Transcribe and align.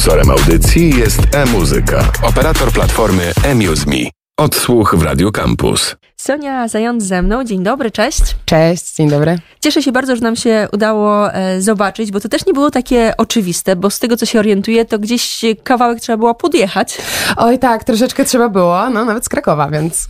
Sponsorem 0.00 0.30
audycji 0.30 0.98
jest 0.98 1.20
e-muzyka, 1.34 2.12
operator 2.22 2.72
platformy 2.72 3.32
eMuseMe. 3.44 4.10
Odsłuch 4.38 4.94
w 4.98 5.02
Radio 5.02 5.32
Campus. 5.32 5.96
Sonia 6.20 6.68
Zając 6.68 7.04
ze 7.04 7.22
mną. 7.22 7.44
Dzień 7.44 7.62
dobry, 7.62 7.90
cześć. 7.90 8.22
Cześć, 8.44 8.94
dzień 8.94 9.10
dobry. 9.10 9.38
Cieszę 9.60 9.82
się 9.82 9.92
bardzo, 9.92 10.16
że 10.16 10.22
nam 10.22 10.36
się 10.36 10.68
udało 10.72 11.32
e, 11.32 11.60
zobaczyć, 11.60 12.10
bo 12.10 12.20
to 12.20 12.28
też 12.28 12.46
nie 12.46 12.52
było 12.52 12.70
takie 12.70 13.12
oczywiste, 13.16 13.76
bo 13.76 13.90
z 13.90 13.98
tego, 13.98 14.16
co 14.16 14.26
się 14.26 14.38
orientuję, 14.38 14.84
to 14.84 14.98
gdzieś 14.98 15.40
kawałek 15.62 16.00
trzeba 16.00 16.16
było 16.16 16.34
podjechać. 16.34 16.98
Oj 17.36 17.58
tak, 17.58 17.84
troszeczkę 17.84 18.24
trzeba 18.24 18.48
było, 18.48 18.90
no 18.90 19.04
nawet 19.04 19.24
z 19.24 19.28
Krakowa, 19.28 19.68
więc... 19.68 20.06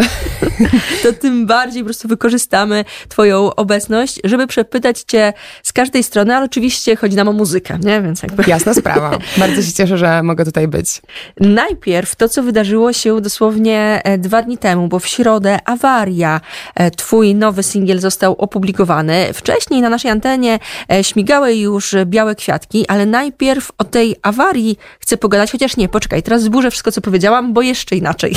to 1.03 1.13
tym 1.13 1.47
bardziej 1.47 1.83
po 1.83 1.87
prostu 1.87 2.09
wykorzystamy 2.09 2.85
twoją 3.09 3.55
obecność, 3.55 4.21
żeby 4.25 4.47
przepytać 4.47 5.01
cię 5.01 5.33
z 5.63 5.73
każdej 5.73 6.03
strony, 6.03 6.37
ale 6.37 6.47
oczywiście 6.47 6.97
chodzi 6.97 7.17
nam 7.17 7.29
o 7.29 7.33
muzykę, 7.33 7.79
nie? 7.83 8.03
Więc 8.03 8.23
jakby... 8.23 8.45
Jasna 8.47 8.75
sprawa. 8.75 9.19
bardzo 9.39 9.63
się 9.63 9.73
cieszę, 9.73 9.99
że 9.99 10.23
mogę 10.23 10.45
tutaj 10.45 10.69
być. 10.69 11.03
Najpierw 11.41 12.17
to, 12.17 12.29
co 12.29 12.43
wydarzyło 12.43 12.93
się 12.93 13.21
dosłownie 13.21 14.01
e, 14.05 14.19
dwa 14.19 14.43
dni 14.43 14.59
temu, 14.59 14.89
bo 14.89 14.99
w 14.99 15.07
środę 15.07 15.59
awaria. 15.65 16.00
E, 16.75 16.91
twój 16.91 17.35
nowy 17.35 17.63
singiel 17.63 18.01
został 18.01 18.33
opublikowany. 18.33 19.33
Wcześniej 19.33 19.81
na 19.81 19.89
naszej 19.89 20.11
antenie 20.11 20.59
e, 20.93 21.05
śmigały 21.05 21.55
już 21.55 21.95
białe 22.05 22.35
kwiatki, 22.35 22.87
ale 22.89 23.07
najpierw 23.07 23.73
o 23.79 23.85
tej 23.85 24.17
awarii 24.23 24.79
chcę 25.01 25.17
pogadać, 25.17 25.53
chociaż 25.53 25.77
nie, 25.77 25.89
poczekaj, 25.89 26.23
teraz 26.23 26.43
zburzę 26.43 26.71
wszystko, 26.71 26.93
co 26.93 27.01
powiedziałam, 27.01 27.53
bo 27.53 27.63
jeszcze 27.63 27.97
inaczej. 27.97 28.37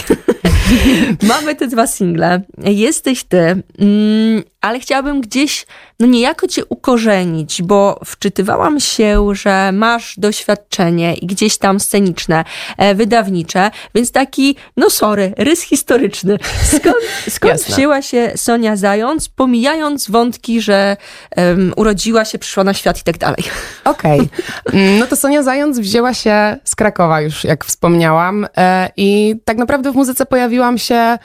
Mamy 1.30 1.56
te 1.56 1.68
dwa 1.68 1.88
single. 1.88 2.42
Jesteś 2.64 3.24
ty, 3.24 3.38
mm, 3.38 4.44
ale 4.64 4.80
chciałabym 4.80 5.22
gdzieś, 5.22 5.66
no 6.00 6.08
niejako 6.08 6.48
cię 6.48 6.66
ukorzenić, 6.66 7.62
bo 7.62 8.00
wczytywałam 8.06 8.80
się, 8.80 9.28
że 9.32 9.72
masz 9.72 10.20
doświadczenie 10.20 11.14
i 11.14 11.28
gdzieś 11.28 11.58
tam 11.58 11.80
sceniczne, 11.80 12.46
e, 12.78 12.96
wydawnicze, 12.96 13.72
więc 13.96 14.12
taki, 14.12 14.56
no 14.78 14.90
sorry, 14.90 15.34
rys 15.38 15.62
historyczny. 15.62 16.38
Skąd, 16.64 16.96
skąd 17.36 17.62
wzięła 17.62 18.02
się 18.02 18.32
Sonia 18.36 18.76
Zając, 18.76 19.30
pomijając 19.30 20.10
wątki, 20.10 20.62
że 20.62 20.98
um, 21.38 21.74
urodziła 21.76 22.26
się, 22.26 22.40
przyszła 22.40 22.64
na 22.64 22.74
świat 22.74 23.00
i 23.00 23.04
tak 23.04 23.18
dalej? 23.18 23.44
Okej. 23.86 24.20
Okay. 24.20 24.30
Mm, 24.74 25.00
no 25.00 25.08
to 25.08 25.16
Sonia 25.16 25.44
Zając 25.44 25.80
wzięła 25.80 26.14
się 26.14 26.58
z 26.64 26.76
Krakowa 26.76 27.22
już, 27.22 27.44
jak 27.44 27.66
wspomniałam. 27.66 28.48
E, 28.58 28.90
I 28.98 29.36
tak 29.46 29.58
naprawdę 29.58 29.92
w 29.92 29.96
muzyce 29.96 30.26
pojawiłam 30.26 30.78
się 30.78 31.18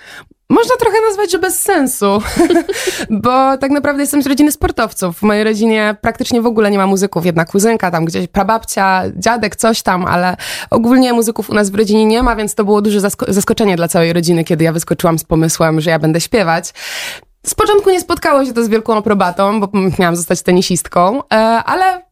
można 0.50 0.76
trochę 0.76 0.96
nazwać, 1.08 1.30
że 1.30 1.38
bez 1.38 1.62
sensu, 1.62 2.22
bo 3.10 3.58
tak 3.58 3.70
naprawdę 3.70 4.02
jestem 4.02 4.22
z 4.22 4.26
rodziny 4.26 4.52
sportowców. 4.52 5.18
W 5.18 5.22
mojej 5.22 5.44
rodzinie 5.44 5.96
praktycznie 6.00 6.42
w 6.42 6.46
ogóle 6.46 6.70
nie 6.70 6.78
ma 6.78 6.86
muzyków. 6.86 7.26
Jedna 7.26 7.44
kuzynka, 7.44 7.90
tam 7.90 8.04
gdzieś 8.04 8.26
prababcia, 8.26 9.02
dziadek, 9.16 9.56
coś 9.56 9.82
tam, 9.82 10.04
ale 10.04 10.36
ogólnie 10.70 11.12
muzyków 11.12 11.50
u 11.50 11.54
nas 11.54 11.70
w 11.70 11.74
rodzinie 11.74 12.06
nie 12.06 12.22
ma, 12.22 12.36
więc 12.36 12.54
to 12.54 12.64
było 12.64 12.82
duże 12.82 13.00
zasko 13.00 13.32
zaskoczenie 13.32 13.76
dla 13.76 13.88
całej 13.88 14.12
rodziny, 14.12 14.44
kiedy 14.44 14.64
ja 14.64 14.72
wyskoczyłam 14.72 15.18
z 15.18 15.24
pomysłem, 15.24 15.80
że 15.80 15.90
ja 15.90 15.98
będę 15.98 16.20
śpiewać. 16.20 16.72
Z 17.46 17.54
początku 17.54 17.90
nie 17.90 18.00
spotkało 18.00 18.44
się 18.44 18.52
to 18.52 18.64
z 18.64 18.68
wielką 18.68 18.96
aprobatą, 18.96 19.60
bo 19.60 19.68
miałam 19.98 20.16
zostać 20.16 20.42
tenisistką, 20.42 21.22
e, 21.32 21.36
ale 21.64 22.07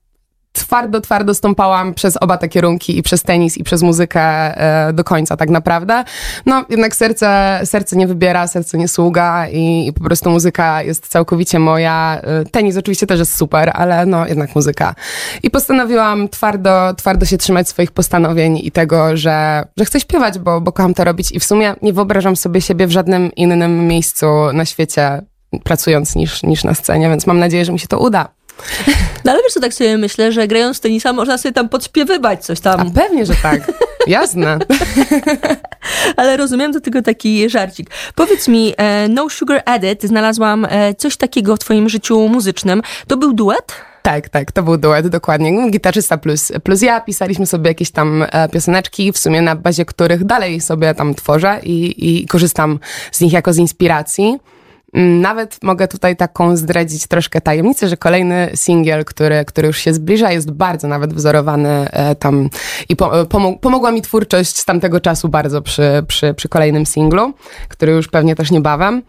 twardo, 0.57 1.01
twardo 1.01 1.35
stąpałam 1.35 1.95
przez 1.95 2.17
oba 2.21 2.37
te 2.39 2.49
kierunki 2.49 2.99
i 2.99 3.03
przez 3.03 3.23
tenis 3.23 3.59
i 3.59 3.65
przez 3.65 3.83
muzykę 3.83 4.21
e, 4.21 4.93
do 4.93 5.05
końca 5.05 5.37
tak 5.37 5.51
naprawdę. 5.51 6.05
No 6.47 6.65
jednak 6.69 6.97
serce, 6.97 7.61
serce 7.65 7.97
nie 7.97 8.07
wybiera, 8.07 8.47
serce 8.47 8.79
nie 8.79 8.89
sługa 8.89 9.49
i, 9.49 9.87
i 9.87 9.93
po 9.93 10.05
prostu 10.05 10.31
muzyka 10.31 10.83
jest 10.83 11.09
całkowicie 11.09 11.59
moja. 11.59 12.21
E, 12.23 12.45
tenis 12.45 12.77
oczywiście 12.77 13.07
też 13.07 13.19
jest 13.19 13.37
super, 13.37 13.71
ale 13.75 14.07
no 14.07 14.27
jednak 14.27 14.55
muzyka. 14.55 14.95
I 15.43 15.51
postanowiłam 15.51 16.29
twardo, 16.29 16.95
twardo 16.95 17.27
się 17.27 17.39
trzymać 17.39 17.69
swoich 17.69 17.93
postanowień 17.93 18.61
i 18.63 18.71
tego, 18.71 19.17
że, 19.17 19.65
że 19.77 19.85
chcę 19.85 20.01
śpiewać, 20.01 20.39
bo, 20.39 20.61
bo 20.61 20.73
kocham 20.73 20.95
to 20.95 21.05
robić 21.05 21.33
i 21.33 21.41
w 21.41 21.45
sumie 21.45 21.75
nie 21.83 21.93
wyobrażam 21.93 22.37
sobie 22.37 22.61
siebie 22.61 22.87
w 22.87 22.91
żadnym 22.91 23.33
innym 23.33 23.87
miejscu 23.87 24.27
na 24.53 24.65
świecie 24.65 25.23
pracując 25.65 26.15
niż, 26.15 26.43
niż 26.43 26.65
na 26.65 26.75
scenie, 26.75 27.09
więc 27.09 27.27
mam 27.27 27.39
nadzieję, 27.39 27.65
że 27.65 27.73
mi 27.73 27.79
się 27.79 27.89
to 27.89 27.99
uda. 27.99 28.36
No 29.25 29.33
ale 29.33 29.43
wiesz 29.43 29.53
co, 29.53 29.61
tak 29.61 29.75
sobie 29.75 29.99
myślę, 29.99 30.33
że 30.33 30.49
grając 30.49 30.77
w 30.77 30.81
tenisa 30.81 31.13
można 31.13 31.39
sobie 31.39 31.53
tam 31.53 31.69
podśpiewywać 31.69 32.45
coś 32.45 32.61
tam. 32.61 32.81
A 32.81 32.85
pewnie, 32.85 33.27
że 33.27 33.35
tak. 33.43 33.73
Jasne. 34.07 34.59
ale 36.17 36.37
rozumiem, 36.37 36.73
to 36.73 36.81
tylko 36.81 37.03
taki 37.03 37.51
żarcik. 37.51 37.91
Powiedz 38.15 38.49
mi, 38.49 38.75
e, 38.77 39.09
No 39.09 39.31
Sugar 39.31 39.63
Edit, 39.67 40.03
znalazłam 40.03 40.67
e, 40.71 40.95
coś 40.95 41.17
takiego 41.17 41.57
w 41.57 41.59
twoim 41.59 41.89
życiu 41.89 42.29
muzycznym. 42.29 42.83
To 43.07 43.17
był 43.17 43.33
duet? 43.33 43.73
Tak, 44.03 44.29
tak, 44.29 44.53
to 44.53 44.63
był 44.63 44.77
duet, 44.77 45.09
dokładnie. 45.09 45.71
Gitarzysta 45.71 46.19
plus, 46.19 46.53
plus 46.65 46.83
ja. 46.83 47.01
Pisaliśmy 47.01 47.47
sobie 47.47 47.69
jakieś 47.69 47.91
tam 47.91 48.25
e, 48.33 48.49
pioseneczki, 48.49 49.13
w 49.13 49.19
sumie 49.19 49.43
na 49.43 49.57
bazie 49.57 49.85
których 49.85 50.25
dalej 50.25 50.61
sobie 50.61 50.95
tam 50.95 51.15
tworzę 51.15 51.61
i, 51.63 52.21
i 52.21 52.27
korzystam 52.27 52.79
z 53.13 53.21
nich 53.21 53.33
jako 53.33 53.53
z 53.53 53.57
inspiracji. 53.59 54.39
Mm, 54.95 55.21
nawet 55.21 55.59
mogę 55.63 55.89
tutaj 55.89 56.17
taką 56.17 56.57
zdradzić 56.57 57.07
troszkę 57.07 57.41
tajemnicę, 57.41 57.89
że 57.89 57.97
kolejny 57.97 58.51
singiel, 58.55 59.05
który, 59.05 59.45
który 59.45 59.67
już 59.67 59.79
się 59.79 59.95
zbliża, 59.95 60.33
jest 60.33 60.51
bardzo 60.51 60.89
nawet 60.89 61.15
wzorowany 61.15 61.69
e, 61.69 62.15
tam 62.15 62.49
i 62.89 62.93
e, 62.93 63.57
pomogła 63.61 63.93
mi 63.93 64.03
twórczość 64.03 64.57
z 64.57 64.65
tamtego 64.65 65.01
czasu 65.01 65.29
bardzo 65.29 65.63
przy, 65.63 66.05
przy, 66.09 66.35
przy 66.35 66.49
kolejnym 66.49 66.87
singlu, 66.87 67.33
który 67.69 67.93
już 67.93 68.09
pewnie 68.09 68.35
też 68.35 68.51
niebawem. 68.51 69.03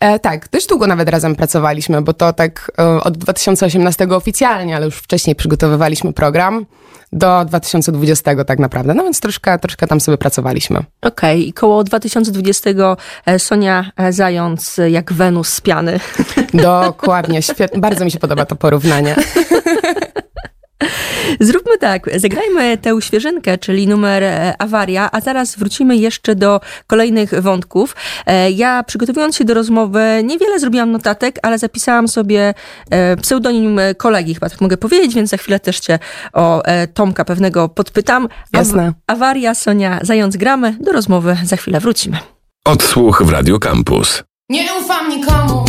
E, 0.00 0.18
tak, 0.18 0.48
dość 0.48 0.66
długo 0.66 0.86
nawet 0.86 1.08
razem 1.08 1.36
pracowaliśmy, 1.36 2.02
bo 2.02 2.12
to 2.12 2.32
tak 2.32 2.72
e, 2.78 3.02
od 3.02 3.18
2018 3.18 4.08
oficjalnie, 4.10 4.76
ale 4.76 4.84
już 4.84 4.96
wcześniej 4.96 5.36
przygotowywaliśmy 5.36 6.12
program 6.12 6.66
do 7.14 7.44
2020 7.44 8.44
tak 8.44 8.58
naprawdę. 8.58 8.94
No 8.94 9.04
więc 9.04 9.20
troszkę, 9.20 9.58
troszkę 9.58 9.86
tam 9.86 10.00
sobie 10.00 10.18
pracowaliśmy. 10.18 10.78
Okej, 10.78 11.38
okay. 11.38 11.38
i 11.38 11.52
koło 11.52 11.84
2020 11.84 12.70
e, 13.26 13.38
Sonia 13.38 13.90
e, 13.96 14.12
Zając 14.12 14.80
jak 14.90 15.12
Wenus 15.12 15.48
z 15.48 15.60
piany. 15.60 16.00
Dokładnie, 16.54 17.42
świetnie. 17.42 17.80
Bardzo 17.80 18.04
mi 18.04 18.10
się 18.10 18.18
podoba 18.18 18.46
to 18.46 18.56
porównanie. 18.56 19.16
Zróbmy 21.40 21.78
tak, 21.78 22.10
zagrajmy 22.16 22.78
tę 22.78 22.96
świeżynkę, 23.00 23.58
czyli 23.58 23.88
numer 23.88 24.22
e, 24.22 24.54
awaria, 24.58 25.08
a 25.12 25.20
zaraz 25.20 25.56
wrócimy 25.56 25.96
jeszcze 25.96 26.34
do 26.34 26.60
kolejnych 26.86 27.42
wątków. 27.42 27.96
E, 28.26 28.50
ja 28.50 28.82
przygotowując 28.82 29.36
się 29.36 29.44
do 29.44 29.54
rozmowy, 29.54 30.00
niewiele 30.24 30.60
zrobiłam 30.60 30.90
notatek, 30.90 31.38
ale 31.42 31.58
zapisałam 31.58 32.08
sobie 32.08 32.54
e, 32.90 33.16
pseudonim 33.16 33.80
kolegi, 33.96 34.34
chyba 34.34 34.50
tak 34.50 34.60
mogę 34.60 34.76
powiedzieć, 34.76 35.14
więc 35.14 35.30
za 35.30 35.36
chwilę 35.36 35.60
też 35.60 35.80
cię 35.80 35.98
o 36.32 36.62
Tomka 36.94 37.24
pewnego 37.24 37.68
podpytam. 37.68 38.28
Jasne. 38.52 38.92
Awaria, 39.06 39.54
Sonia, 39.54 39.98
Zając 40.02 40.36
gramy, 40.36 40.76
do 40.80 40.92
rozmowy 40.92 41.36
za 41.44 41.56
chwilę 41.56 41.80
wrócimy. 41.80 42.18
Odsłuch 42.64 43.22
w 43.22 43.30
Radio 43.30 43.58
Campus. 43.58 44.22
Nie 44.48 44.66
ufam 44.80 45.08
nikomu, 45.08 45.64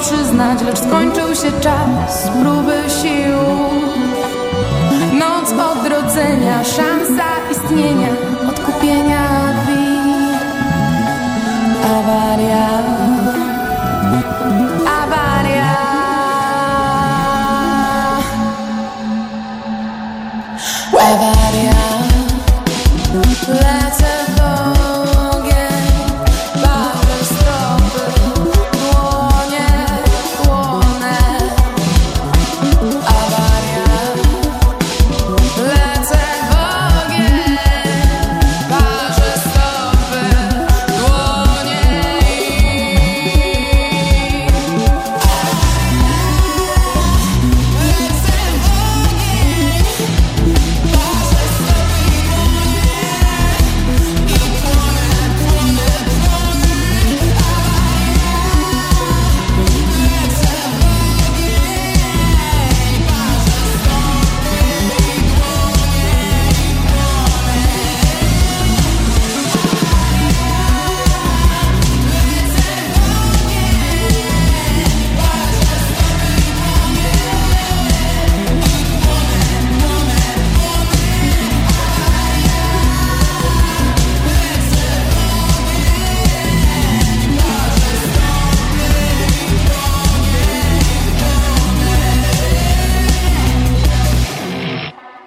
przyznać, 0.00 0.62
lecz 0.62 0.78
skończył 0.78 1.34
się 1.34 1.60
czas 1.60 2.30
próby 2.42 2.82
sił. 2.88 3.38
Noc 5.18 5.52
odrodzenia, 5.52 6.64
szansa 6.64 7.24
istnienia, 7.50 8.08
odkupienia 8.48 9.22
krwi. 9.64 9.96
Awaria. 11.98 12.95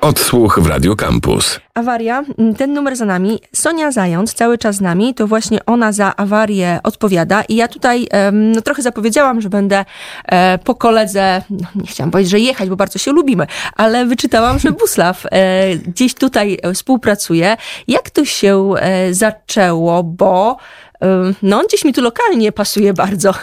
Odsłuch 0.10 0.60
w 0.60 0.68
Radio 0.68 0.96
Campus. 0.96 1.60
Awaria, 1.74 2.24
mm, 2.38 2.56
ten 2.56 2.74
numer 2.74 2.96
za 2.96 3.06
nami. 3.06 3.40
Sonia 3.54 3.92
Zając 3.92 4.34
cały 4.34 4.58
czas 4.58 4.76
z 4.76 4.82
nami, 4.82 5.14
to 5.14 5.28
właśnie 5.28 5.66
ona 5.66 5.92
za 5.92 6.16
awarię 6.16 6.80
odpowiada. 6.84 7.42
I 7.42 7.56
ja 7.56 7.68
tutaj 7.68 8.08
no, 8.32 8.62
trochę 8.62 8.82
zapowiedziałam, 8.82 9.42
że 9.42 9.50
będę 9.50 9.86
e, 10.26 10.58
po 10.58 10.76
koledze, 10.76 11.42
no, 11.50 11.68
nie 11.76 11.88
chciałam 11.88 12.12
powiedzieć, 12.12 12.32
że 12.32 12.40
jechać, 12.40 12.70
bo 12.70 12.76
bardzo 12.76 13.00
się 13.00 13.12
lubimy, 13.12 13.48
ale 13.76 14.06
wyczytałam, 14.06 14.60
że 14.60 14.72
Buslaw 14.72 15.26
e, 15.26 15.76
gdzieś 15.76 16.14
tutaj 16.14 16.60
e, 16.64 16.74
współpracuje. 16.74 17.58
Jak 17.88 18.10
to 18.10 18.26
się 18.26 18.74
zaczęło, 19.12 20.04
bo 20.04 20.58
no, 21.42 21.60
on 21.60 21.68
gdzieś 21.68 21.86
mi 21.86 21.94
tu 21.94 22.02
lokalnie 22.02 22.52
pasuje 22.52 22.94
bardzo. 22.94 23.34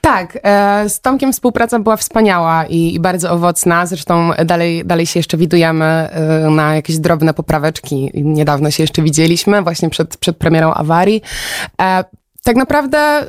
Tak, 0.00 0.38
e, 0.42 0.88
z 0.88 1.00
Tomkiem 1.00 1.32
współpraca 1.32 1.78
była 1.78 1.96
wspaniała 1.96 2.64
i, 2.66 2.94
i 2.94 3.00
bardzo 3.00 3.30
owocna. 3.30 3.86
Zresztą 3.86 4.30
dalej, 4.44 4.84
dalej 4.84 5.06
się 5.06 5.18
jeszcze 5.18 5.36
widujemy 5.36 5.84
e, 5.84 6.50
na 6.50 6.74
jakieś 6.74 6.98
drobne 6.98 7.34
popraweczki. 7.34 8.10
Niedawno 8.14 8.70
się 8.70 8.82
jeszcze 8.82 9.02
widzieliśmy, 9.02 9.62
właśnie 9.62 9.90
przed, 9.90 10.16
przed 10.16 10.36
premierą 10.36 10.74
awarii. 10.74 11.22
E, 11.82 12.04
tak 12.44 12.56
naprawdę 12.56 13.26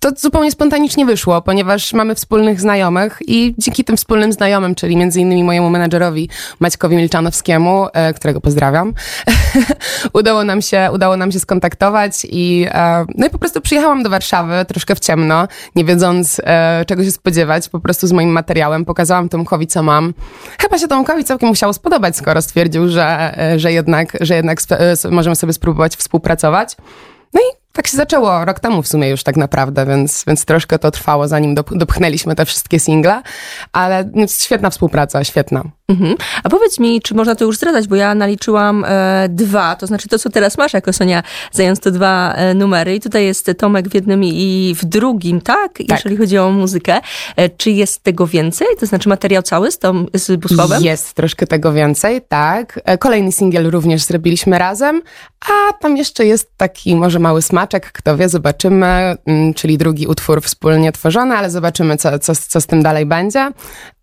to 0.00 0.10
zupełnie 0.16 0.50
spontanicznie 0.50 1.06
wyszło, 1.06 1.42
ponieważ 1.42 1.92
mamy 1.92 2.14
wspólnych 2.14 2.60
znajomych 2.60 3.18
i 3.26 3.54
dzięki 3.58 3.84
tym 3.84 3.96
wspólnym 3.96 4.32
znajomym, 4.32 4.74
czyli 4.74 4.96
między 4.96 5.20
innymi 5.20 5.44
mojemu 5.44 5.70
menadżerowi 5.70 6.28
Maćkowi 6.60 6.96
Milczanowskiemu, 6.96 7.86
e, 7.92 8.14
którego 8.14 8.40
pozdrawiam, 8.40 8.94
udało, 10.12 10.44
nam 10.44 10.62
się, 10.62 10.88
udało 10.92 11.16
nam 11.16 11.32
się 11.32 11.40
skontaktować 11.40 12.12
i, 12.30 12.66
e, 12.70 13.04
no 13.14 13.26
i 13.26 13.30
po 13.30 13.38
prostu 13.38 13.60
przyjechałam 13.60 14.02
do 14.02 14.10
Warszawy 14.10 14.64
troszkę 14.68 14.94
w 14.94 15.00
ciemno, 15.00 15.48
nie 15.74 15.84
wiedząc 15.84 16.40
e, 16.44 16.84
czego 16.86 17.04
się 17.04 17.10
spodziewać, 17.10 17.68
po 17.68 17.80
prostu 17.80 18.06
z 18.06 18.12
moim 18.12 18.30
materiałem. 18.30 18.84
Pokazałam 18.84 19.28
Tomkowi, 19.28 19.66
co 19.66 19.82
mam. 19.82 20.14
Chyba 20.60 20.78
się 20.78 20.88
Tomkowi 20.88 21.24
całkiem 21.24 21.48
musiało 21.48 21.72
spodobać, 21.72 22.16
skoro 22.16 22.42
stwierdził, 22.42 22.88
że, 22.88 23.36
że 23.56 23.72
jednak, 23.72 24.16
że 24.20 24.34
jednak 24.34 24.58
możemy 25.10 25.36
sobie 25.36 25.52
spróbować 25.52 25.96
współpracować. 25.96 26.76
No 27.34 27.40
i 27.40 27.67
tak 27.72 27.86
się 27.86 27.96
zaczęło 27.96 28.44
rok 28.44 28.60
temu 28.60 28.82
w 28.82 28.88
sumie 28.88 29.08
już 29.08 29.22
tak 29.22 29.36
naprawdę, 29.36 29.86
więc, 29.86 30.24
więc 30.26 30.44
troszkę 30.44 30.78
to 30.78 30.90
trwało, 30.90 31.28
zanim 31.28 31.54
dop- 31.54 31.76
dopchnęliśmy 31.78 32.34
te 32.34 32.44
wszystkie 32.44 32.80
single, 32.80 33.22
ale 33.72 34.10
świetna 34.28 34.70
współpraca, 34.70 35.24
świetna. 35.24 35.64
Mhm. 35.88 36.16
A 36.44 36.48
powiedz 36.48 36.78
mi, 36.78 37.00
czy 37.02 37.14
można 37.14 37.34
to 37.34 37.44
już 37.44 37.56
zdradzać, 37.56 37.88
bo 37.88 37.96
ja 37.96 38.14
naliczyłam 38.14 38.84
e, 38.88 39.28
dwa, 39.28 39.76
to 39.76 39.86
znaczy 39.86 40.08
to, 40.08 40.18
co 40.18 40.30
teraz 40.30 40.58
masz 40.58 40.72
jako 40.72 40.92
Sonia 40.92 41.22
Zając, 41.52 41.80
to 41.80 41.90
dwa 41.90 42.32
e, 42.32 42.54
numery 42.54 42.94
i 42.94 43.00
tutaj 43.00 43.24
jest 43.24 43.50
Tomek 43.58 43.88
w 43.88 43.94
jednym 43.94 44.24
i 44.24 44.74
w 44.78 44.84
drugim, 44.84 45.40
tak? 45.40 45.78
Jeżeli 45.88 46.16
chodzi 46.16 46.38
o 46.38 46.50
muzykę. 46.50 47.00
E, 47.36 47.48
czy 47.48 47.70
jest 47.70 48.02
tego 48.02 48.26
więcej? 48.26 48.66
To 48.80 48.86
znaczy 48.86 49.08
materiał 49.08 49.42
cały 49.42 49.70
z, 49.70 49.78
tą, 49.78 50.06
z 50.14 50.36
Busławem? 50.40 50.82
Jest 50.82 51.14
troszkę 51.14 51.46
tego 51.46 51.72
więcej, 51.72 52.22
tak. 52.28 52.80
E, 52.84 52.98
Kolejny 52.98 53.32
singiel 53.32 53.70
również 53.70 54.02
zrobiliśmy 54.02 54.58
razem, 54.58 55.02
a 55.40 55.72
tam 55.72 55.96
jeszcze 55.96 56.26
jest 56.26 56.50
taki 56.56 56.96
może 56.96 57.18
mały 57.18 57.42
smaczek, 57.58 57.92
kto 57.92 58.16
wie, 58.16 58.28
zobaczymy, 58.28 59.16
mm, 59.26 59.54
czyli 59.54 59.78
drugi 59.78 60.06
utwór 60.06 60.42
wspólnie 60.42 60.92
tworzony, 60.92 61.34
ale 61.36 61.50
zobaczymy, 61.50 61.96
co, 61.96 62.18
co, 62.18 62.32
co 62.48 62.60
z 62.60 62.66
tym 62.66 62.82
dalej 62.82 63.06
będzie. 63.06 63.50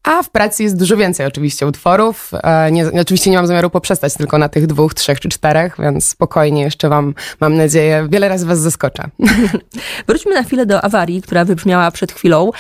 A 0.04 0.24
w 0.24 0.30
pracy 0.30 0.64
jest 0.64 0.78
dużo 0.80 0.98
więcej 0.98 1.26
oczywiście 1.26 1.68
utworów. 1.68 2.32
E, 2.44 2.72
Nie, 2.72 3.02
oczywiście 3.02 3.32
nie 3.32 3.38
mam 3.38 3.48
zamiaru 3.48 3.70
poprzestać 3.70 4.14
tylko 4.14 4.38
na 4.38 4.50
tych 4.50 4.68
dwóch, 4.68 4.94
trzech 4.94 5.20
czy 5.20 5.30
czterech, 5.30 5.76
więc 5.80 6.08
spokojnie 6.10 6.62
jeszcze 6.62 6.90
wam, 6.90 7.14
mam 7.42 7.58
nadzieję, 7.58 8.08
wiele 8.12 8.30
razy 8.30 8.46
was 8.46 8.60
zaskoczę. 8.60 9.04
Wróćmy 10.08 10.34
na 10.34 10.44
chwilę 10.44 10.66
do 10.66 10.82
awarii, 10.82 11.22
która 11.22 11.46
wybrzmiała 11.46 11.92
przed 11.92 12.12
chwilą. 12.12 12.52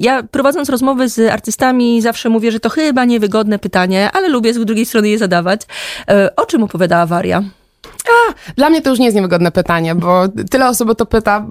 Ja 0.00 0.22
prowadząc 0.22 0.68
rozmowy 0.68 1.08
z 1.08 1.32
artystami 1.32 2.02
zawsze 2.02 2.28
mówię, 2.28 2.52
że 2.52 2.60
to 2.60 2.68
chyba 2.70 3.04
niewygodne 3.04 3.58
pytanie, 3.58 4.10
ale 4.12 4.28
lubię 4.28 4.54
z 4.54 4.64
drugiej 4.64 4.86
strony 4.86 5.08
je 5.08 5.18
zadawać. 5.18 5.60
E, 6.08 6.36
O 6.36 6.46
czym 6.46 6.62
opowiada 6.62 6.98
awaria? 6.98 7.42
Dla 8.56 8.70
mnie 8.70 8.82
to 8.82 8.90
już 8.90 8.98
nie 8.98 9.04
jest 9.04 9.16
niewygodne 9.16 9.52
pytanie, 9.52 9.94
bo 9.94 10.22
tyle 10.50 10.68
osób 10.68 10.90
o 10.90 10.94
to 10.94 11.06
pyta. 11.06 11.46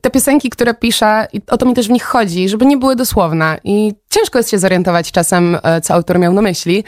Te 0.00 0.10
piosenki, 0.10 0.50
które 0.50 0.74
piszę, 0.74 1.26
o 1.50 1.56
to 1.56 1.66
mi 1.66 1.74
też 1.74 1.88
w 1.88 1.90
nich 1.90 2.04
chodzi, 2.04 2.48
żeby 2.48 2.66
nie 2.66 2.76
były 2.76 2.96
dosłowne. 2.96 3.60
I 3.64 3.94
ciężko 4.14 4.38
jest 4.38 4.50
się 4.50 4.58
zorientować 4.58 5.12
czasem, 5.12 5.58
e, 5.62 5.80
co 5.80 5.94
autor 5.94 6.18
miał 6.18 6.32
na 6.32 6.42
myśli. 6.42 6.84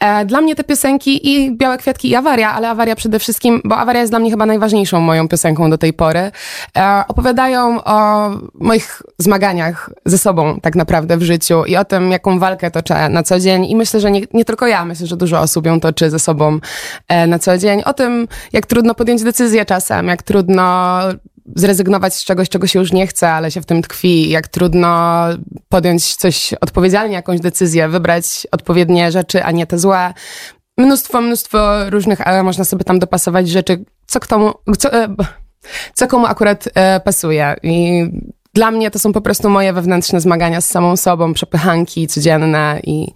E, 0.00 0.24
Dla 0.24 0.40
mnie 0.40 0.56
te 0.56 0.64
piosenki 0.64 1.28
i 1.34 1.56
Białe 1.56 1.78
Kwiatki 1.78 2.10
i 2.10 2.14
Awaria, 2.14 2.52
ale 2.52 2.68
Awaria 2.68 2.96
przede 2.96 3.18
wszystkim, 3.18 3.60
bo 3.64 3.76
Awaria 3.76 4.00
jest 4.00 4.12
dla 4.12 4.18
mnie 4.18 4.30
chyba 4.30 4.46
najważniejszą 4.46 5.00
moją 5.00 5.28
piosenką 5.28 5.70
do 5.70 5.78
tej 5.78 5.92
pory, 5.92 6.18
e, 6.76 7.04
opowiadają 7.08 7.84
o 7.84 8.28
moich 8.54 9.02
zmaganiach 9.18 9.90
ze 10.06 10.18
sobą 10.18 10.60
tak 10.60 10.76
naprawdę 10.76 11.16
w 11.16 11.22
życiu 11.22 11.64
i 11.64 11.76
o 11.76 11.84
tym, 11.84 12.10
jaką 12.10 12.38
walkę 12.38 12.70
toczę 12.70 13.08
na 13.08 13.22
co 13.22 13.40
dzień. 13.40 13.64
I 13.64 13.76
myślę, 13.76 14.00
że 14.00 14.10
nie, 14.10 14.20
nie 14.34 14.44
tylko 14.44 14.66
ja, 14.66 14.84
myślę, 14.84 15.06
że 15.06 15.16
dużo 15.16 15.40
osób 15.40 15.66
ją 15.66 15.80
toczy 15.80 16.10
ze 16.10 16.18
sobą 16.18 16.58
na 17.26 17.38
co 17.38 17.58
dzień. 17.58 17.82
O 17.84 17.92
tym, 17.92 18.28
jak 18.52 18.66
trudno 18.66 18.94
podjąć 18.94 19.22
decyzję 19.22 19.64
czasem, 19.64 20.08
jak 20.08 20.22
trudno 20.22 20.98
zrezygnować 21.56 22.14
z 22.14 22.24
czegoś, 22.24 22.48
czego 22.48 22.66
się 22.66 22.78
już 22.78 22.92
nie 22.92 23.06
chce, 23.06 23.30
ale 23.32 23.50
się 23.50 23.60
w 23.60 23.66
tym 23.66 23.82
tkwi, 23.82 24.28
jak 24.28 24.48
trudno 24.48 25.24
podjąć 25.68 26.16
coś 26.16 26.54
odpowiedzialnie, 26.60 27.14
jakąś 27.14 27.40
decyzję, 27.40 27.88
wybrać 27.88 28.46
odpowiednie 28.50 29.12
rzeczy, 29.12 29.44
a 29.44 29.50
nie 29.50 29.66
te 29.66 29.78
złe. 29.78 30.14
Mnóstwo, 30.78 31.20
mnóstwo 31.20 31.90
różnych, 31.90 32.26
ale 32.26 32.42
można 32.42 32.64
sobie 32.64 32.84
tam 32.84 32.98
dopasować 32.98 33.48
rzeczy, 33.48 33.84
co 34.06 34.20
komu, 34.20 34.52
co, 34.78 34.92
e, 34.92 35.08
co 35.94 36.06
komu 36.06 36.26
akurat 36.26 36.68
e, 36.74 37.00
pasuje. 37.00 37.56
I 37.62 38.04
dla 38.54 38.70
mnie 38.70 38.90
to 38.90 38.98
są 38.98 39.12
po 39.12 39.20
prostu 39.20 39.50
moje 39.50 39.72
wewnętrzne 39.72 40.20
zmagania 40.20 40.60
z 40.60 40.66
samą 40.66 40.96
sobą, 40.96 41.34
przepychanki 41.34 42.06
codzienne 42.06 42.80
i, 42.84 43.12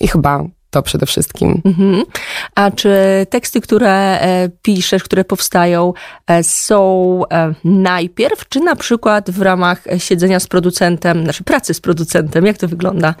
i 0.00 0.08
chyba 0.08 0.44
to 0.74 0.82
przede 0.82 1.06
wszystkim. 1.06 1.62
Mhm. 1.64 2.04
A 2.54 2.70
czy 2.70 2.90
teksty, 3.30 3.60
które 3.60 4.20
e, 4.20 4.48
piszesz, 4.62 5.04
które 5.04 5.24
powstają, 5.24 5.92
e, 6.26 6.42
są 6.42 7.20
e, 7.32 7.54
najpierw, 7.64 8.48
czy 8.48 8.60
na 8.60 8.76
przykład 8.76 9.30
w 9.30 9.42
ramach 9.42 9.84
siedzenia 9.98 10.40
z 10.40 10.46
producentem, 10.46 11.24
znaczy 11.24 11.44
pracy 11.44 11.74
z 11.74 11.80
producentem? 11.80 12.46
Jak 12.46 12.58
to 12.58 12.68
wygląda? 12.68 13.14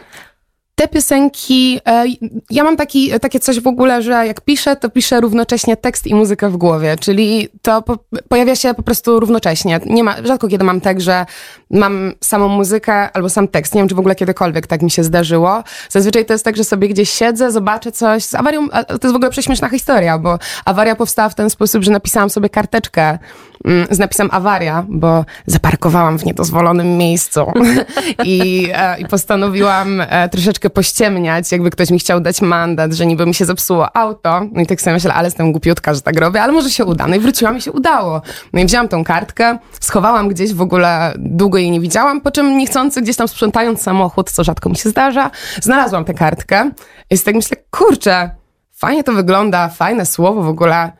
Te 0.74 0.88
piosenki, 0.88 1.80
e, 1.86 2.04
ja 2.50 2.64
mam 2.64 2.76
taki, 2.76 3.20
takie 3.20 3.40
coś 3.40 3.60
w 3.60 3.66
ogóle, 3.66 4.02
że 4.02 4.26
jak 4.26 4.40
piszę, 4.40 4.76
to 4.76 4.90
piszę 4.90 5.20
równocześnie 5.20 5.76
tekst 5.76 6.06
i 6.06 6.14
muzykę 6.14 6.50
w 6.50 6.56
głowie, 6.56 6.96
czyli 7.00 7.48
to 7.62 7.82
po, 7.82 7.98
pojawia 8.28 8.56
się 8.56 8.74
po 8.74 8.82
prostu 8.82 9.20
równocześnie. 9.20 9.80
Nie 9.86 10.04
ma, 10.04 10.16
rzadko 10.24 10.48
kiedy 10.48 10.64
mam 10.64 10.80
tak, 10.80 11.00
że 11.00 11.26
mam 11.70 12.12
samą 12.20 12.48
muzykę 12.48 13.12
albo 13.12 13.28
sam 13.28 13.48
tekst. 13.48 13.74
Nie 13.74 13.80
wiem, 13.80 13.88
czy 13.88 13.94
w 13.94 13.98
ogóle 13.98 14.14
kiedykolwiek 14.14 14.66
tak 14.66 14.82
mi 14.82 14.90
się 14.90 15.04
zdarzyło. 15.04 15.62
Zazwyczaj 15.88 16.24
to 16.24 16.32
jest 16.32 16.44
tak, 16.44 16.56
że 16.56 16.64
sobie 16.64 16.88
gdzieś 16.88 17.10
siedzę, 17.10 17.52
zobaczę 17.52 17.92
coś. 17.92 18.24
Z 18.24 18.34
awarią, 18.34 18.68
to 18.68 18.92
jest 18.92 19.12
w 19.12 19.16
ogóle 19.16 19.30
prześmieszna 19.30 19.68
historia, 19.68 20.18
bo 20.18 20.38
awaria 20.64 20.96
powstała 20.96 21.28
w 21.28 21.34
ten 21.34 21.50
sposób, 21.50 21.82
że 21.82 21.90
napisałam 21.90 22.30
sobie 22.30 22.48
karteczkę 22.48 23.18
mm, 23.64 23.86
z 23.90 23.98
napisem 23.98 24.28
awaria, 24.32 24.84
bo 24.88 25.24
zaparkowałam 25.46 26.18
w 26.18 26.24
niedozwolonym 26.24 26.96
miejscu 26.98 27.52
i, 28.24 28.68
e, 28.74 29.00
i 29.00 29.06
postanowiłam 29.06 30.00
e, 30.00 30.28
troszeczkę 30.64 30.70
pościemniać, 30.70 31.52
jakby 31.52 31.70
ktoś 31.70 31.90
mi 31.90 31.98
chciał 31.98 32.20
dać 32.20 32.40
mandat, 32.40 32.92
że 32.92 33.06
niby 33.06 33.26
mi 33.26 33.34
się 33.34 33.44
zepsuło 33.44 33.96
auto. 33.96 34.40
No 34.52 34.62
i 34.62 34.66
tak 34.66 34.80
sobie 34.80 34.94
myślę, 34.94 35.14
ale 35.14 35.26
jestem 35.26 35.52
głupiutka, 35.52 35.94
że 35.94 36.00
tak 36.00 36.20
robię, 36.20 36.42
ale 36.42 36.52
może 36.52 36.70
się 36.70 36.84
uda. 36.84 37.06
No 37.06 37.16
i 37.16 37.20
wróciłam 37.20 37.56
i 37.56 37.60
się 37.60 37.72
udało. 37.72 38.22
No 38.52 38.60
i 38.60 38.66
wzięłam 38.66 38.88
tą 38.88 39.04
kartkę, 39.04 39.58
schowałam 39.80 40.28
gdzieś 40.28 40.54
w 40.54 40.60
ogóle, 40.60 41.12
długo 41.16 41.58
jej 41.58 41.70
nie 41.70 41.80
widziałam, 41.80 42.20
po 42.20 42.30
czym 42.30 42.58
niechcący 42.58 43.02
gdzieś 43.02 43.16
tam 43.16 43.28
sprzątając 43.28 43.82
samochód, 43.82 44.30
co 44.30 44.44
rzadko 44.44 44.68
mi 44.68 44.76
się 44.76 44.88
zdarza, 44.88 45.30
znalazłam 45.60 46.04
tę 46.04 46.14
kartkę 46.14 46.70
i 47.10 47.18
tak 47.18 47.34
myślę, 47.34 47.56
kurczę, 47.70 48.30
fajnie 48.72 49.04
to 49.04 49.12
wygląda, 49.12 49.68
fajne 49.68 50.06
słowo 50.06 50.42
w 50.42 50.48
ogóle 50.48 50.92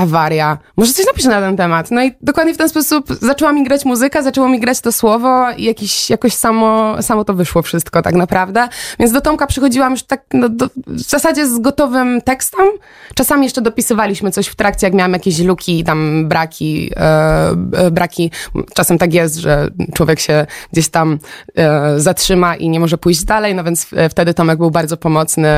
awaria. 0.00 0.58
Może 0.76 0.92
coś 0.92 1.06
napiszę 1.06 1.28
na 1.28 1.40
ten 1.40 1.56
temat. 1.56 1.90
No 1.90 2.04
i 2.04 2.12
dokładnie 2.22 2.54
w 2.54 2.56
ten 2.56 2.68
sposób 2.68 3.06
zaczęła 3.20 3.52
mi 3.52 3.64
grać 3.64 3.84
muzyka, 3.84 4.22
zaczęło 4.22 4.48
mi 4.48 4.60
grać 4.60 4.80
to 4.80 4.92
słowo 4.92 5.50
i 5.50 5.64
jakiś, 5.64 6.10
jakoś 6.10 6.32
samo, 6.32 7.02
samo 7.02 7.24
to 7.24 7.34
wyszło 7.34 7.62
wszystko 7.62 8.02
tak 8.02 8.14
naprawdę. 8.14 8.68
Więc 8.98 9.12
do 9.12 9.20
Tomka 9.20 9.46
przychodziłam 9.46 9.92
już 9.92 10.02
tak 10.02 10.24
no, 10.32 10.48
do, 10.48 10.68
w 10.86 11.00
zasadzie 11.00 11.46
z 11.46 11.58
gotowym 11.58 12.20
tekstem. 12.20 12.66
Czasami 13.14 13.44
jeszcze 13.44 13.62
dopisywaliśmy 13.62 14.30
coś 14.30 14.46
w 14.46 14.54
trakcie, 14.54 14.86
jak 14.86 14.94
miałam 14.94 15.12
jakieś 15.12 15.38
luki, 15.38 15.84
tam 15.84 16.28
braki, 16.28 16.90
e, 16.96 17.50
e 17.76 17.90
braki. 17.90 18.30
Czasem 18.74 18.98
tak 18.98 19.14
jest, 19.14 19.36
że 19.36 19.68
człowiek 19.94 20.20
się 20.20 20.46
gdzieś 20.72 20.88
tam 20.88 21.18
e, 21.56 22.00
zatrzyma 22.00 22.56
i 22.56 22.68
nie 22.68 22.80
może 22.80 22.98
pójść 22.98 23.24
dalej, 23.24 23.54
no 23.54 23.64
więc 23.64 23.86
e, 23.96 24.08
wtedy 24.08 24.34
Tomek 24.34 24.58
był 24.58 24.70
bardzo 24.70 24.96
pomocny 24.96 25.48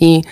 i 0.00 0.22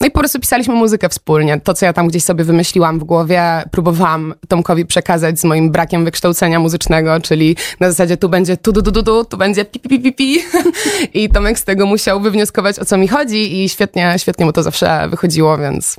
no 0.00 0.06
i 0.06 0.10
po 0.10 0.18
prostu 0.18 0.40
pisaliśmy 0.40 0.74
muzykę 0.74 1.08
wspólnie. 1.08 1.60
To, 1.60 1.74
co 1.74 1.86
ja 1.86 1.92
tam 1.92 2.08
gdzieś 2.08 2.24
sobie 2.24 2.44
wymyśliłam 2.44 2.98
w 2.98 3.04
głowie, 3.04 3.62
próbowałam 3.70 4.34
Tomkowi 4.48 4.86
przekazać 4.86 5.40
z 5.40 5.44
moim 5.44 5.70
brakiem 5.70 6.04
wykształcenia 6.04 6.60
muzycznego, 6.60 7.20
czyli 7.20 7.56
na 7.80 7.90
zasadzie 7.90 8.16
tu 8.16 8.28
będzie 8.28 8.56
tu, 8.56 8.72
du, 8.72 8.82
du, 8.82 9.02
du 9.02 9.24
tu 9.24 9.36
będzie 9.36 9.64
pi, 9.64 9.80
pi, 9.80 9.88
pi, 9.88 10.00
pi, 10.00 10.12
pi. 10.12 10.38
I 11.22 11.28
Tomek 11.28 11.58
z 11.58 11.64
tego 11.64 11.86
musiał 11.86 12.20
wywnioskować, 12.20 12.78
o 12.78 12.84
co 12.84 12.96
mi 12.96 13.08
chodzi 13.08 13.64
i 13.64 13.68
świetnie, 13.68 14.14
świetnie 14.18 14.46
mu 14.46 14.52
to 14.52 14.62
zawsze 14.62 15.08
wychodziło, 15.08 15.58
więc 15.58 15.96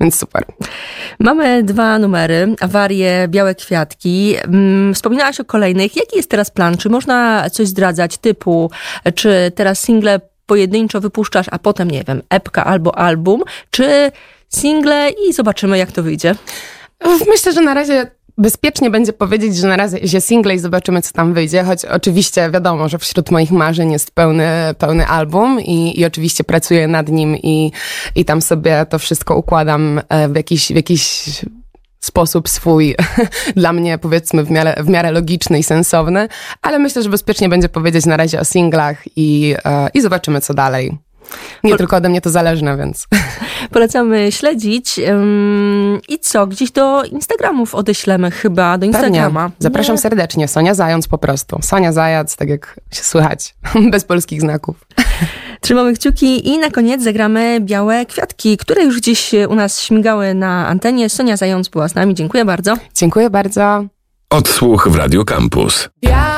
więc 0.00 0.18
super. 0.18 0.44
Mamy 1.18 1.62
dwa 1.62 1.98
numery, 1.98 2.54
awarie, 2.60 3.28
białe 3.28 3.54
kwiatki. 3.54 4.36
Mm, 4.44 4.94
wspominałaś 4.94 5.40
o 5.40 5.44
kolejnych. 5.44 5.96
Jaki 5.96 6.16
jest 6.16 6.30
teraz 6.30 6.50
plan? 6.50 6.76
Czy 6.76 6.88
można 6.88 7.50
coś 7.50 7.68
zdradzać 7.68 8.18
typu, 8.18 8.70
czy 9.14 9.52
teraz 9.54 9.80
single 9.80 10.20
pojedynczo 10.52 11.00
wypuszczasz, 11.00 11.46
a 11.50 11.58
potem, 11.58 11.90
nie 11.90 12.04
wiem, 12.04 12.22
epka 12.30 12.64
albo 12.64 12.98
album, 12.98 13.42
czy 13.70 14.12
single 14.48 15.10
i 15.10 15.32
zobaczymy, 15.32 15.78
jak 15.78 15.92
to 15.92 16.02
wyjdzie? 16.02 16.34
Myślę, 17.28 17.52
że 17.52 17.60
na 17.60 17.74
razie 17.74 18.10
bezpiecznie 18.38 18.90
będzie 18.90 19.12
powiedzieć, 19.12 19.56
że 19.56 19.68
na 19.68 19.76
razie 19.76 20.20
single 20.20 20.54
i 20.54 20.58
zobaczymy, 20.58 21.02
co 21.02 21.12
tam 21.12 21.34
wyjdzie, 21.34 21.64
choć 21.64 21.84
oczywiście 21.84 22.50
wiadomo, 22.50 22.88
że 22.88 22.98
wśród 22.98 23.30
moich 23.30 23.50
marzeń 23.50 23.92
jest 23.92 24.10
pełny, 24.10 24.48
pełny 24.78 25.06
album 25.06 25.60
i, 25.60 26.00
i 26.00 26.04
oczywiście 26.04 26.44
pracuję 26.44 26.88
nad 26.88 27.08
nim 27.08 27.36
i, 27.36 27.72
i 28.14 28.24
tam 28.24 28.42
sobie 28.42 28.86
to 28.90 28.98
wszystko 28.98 29.36
układam 29.36 30.00
e, 30.08 30.28
w 30.28 30.36
jakiś, 30.36 30.72
w 30.72 30.76
jakiś 30.76 31.24
sposób 32.02 32.48
swój, 32.48 32.96
dla 33.56 33.72
mnie 33.72 33.98
powiedzmy 33.98 34.44
w 34.44 34.50
miarę, 34.50 34.74
w 34.80 34.88
miarę 34.88 35.10
logiczny 35.10 35.58
i 35.58 35.62
sensowny, 35.62 36.28
ale 36.62 36.78
myślę, 36.78 37.02
że 37.02 37.10
bezpiecznie 37.10 37.48
będzie 37.48 37.68
powiedzieć 37.68 38.06
na 38.06 38.16
razie 38.16 38.40
o 38.40 38.44
singlach 38.44 39.02
i, 39.16 39.54
e, 39.64 39.88
i 39.94 40.00
zobaczymy 40.00 40.40
co 40.40 40.54
dalej. 40.54 40.98
Nie 41.64 41.76
tylko 41.76 41.96
ode 41.96 42.08
mnie 42.08 42.20
to 42.20 42.30
zależne, 42.30 42.76
więc. 42.76 43.06
Polecamy 43.70 44.32
śledzić. 44.32 45.00
I 46.08 46.18
co? 46.18 46.46
Gdzieś 46.46 46.70
do 46.70 47.04
Instagramów 47.04 47.74
odeślemy 47.74 48.30
chyba, 48.30 48.78
do 48.78 48.86
Instagrama. 48.86 49.44
Pewnie. 49.44 49.56
Zapraszam 49.58 49.94
Nie? 49.94 50.00
serdecznie. 50.00 50.48
Sonia 50.48 50.74
Zając 50.74 51.08
po 51.08 51.18
prostu. 51.18 51.58
Sonia 51.62 51.92
Zajac, 51.92 52.36
tak 52.36 52.48
jak 52.48 52.80
się 52.90 53.02
słychać. 53.02 53.54
Bez 53.92 54.04
polskich 54.04 54.40
znaków. 54.40 54.76
Trzymamy 55.62 55.94
kciuki 55.94 56.48
i 56.48 56.58
na 56.58 56.70
koniec 56.70 57.02
zagramy 57.02 57.60
Białe 57.60 58.06
Kwiatki, 58.06 58.56
które 58.56 58.84
już 58.84 58.96
gdzieś 58.96 59.30
u 59.48 59.54
nas 59.54 59.80
śmigały 59.80 60.34
na 60.34 60.66
antenie. 60.68 61.08
Sonia 61.08 61.36
Zając 61.36 61.68
była 61.68 61.88
z 61.88 61.94
nami. 61.94 62.14
Dziękuję 62.14 62.44
bardzo. 62.44 62.76
Dziękuję 62.94 63.30
bardzo. 63.30 63.84
Odsłuch 64.30 64.88
w 64.88 64.96
Radio 64.96 65.24
Campus. 65.24 65.88
Białe 66.02 66.31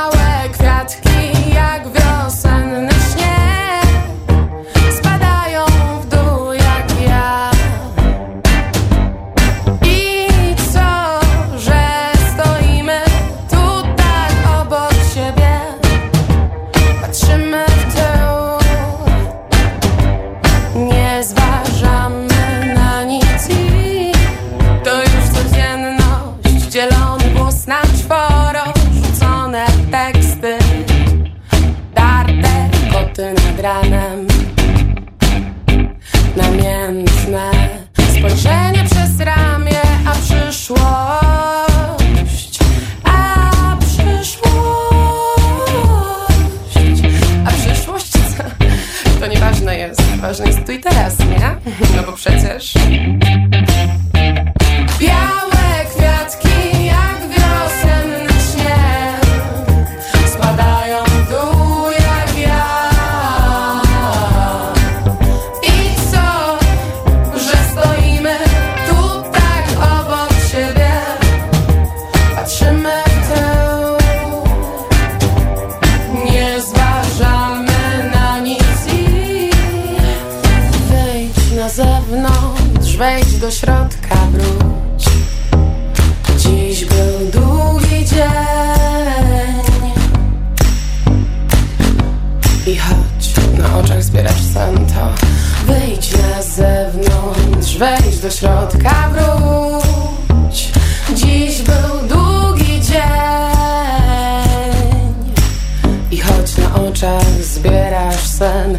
ranem 33.65 34.34
do 98.25 98.31
środka 98.31 99.11
wróć. 99.13 100.73
Dziś 101.15 101.63
był 101.63 102.09
długi 102.09 102.81
dzień. 102.81 103.03
I 106.11 106.21
choć 106.21 106.57
na 106.57 106.75
oczach 106.75 107.43
zbierasz 107.43 108.27
sen 108.27 108.79